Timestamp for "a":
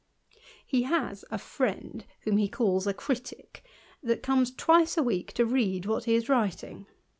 1.29-1.37, 2.87-2.93, 4.97-5.03